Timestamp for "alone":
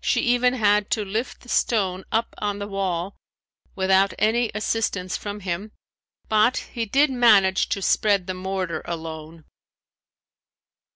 8.86-9.44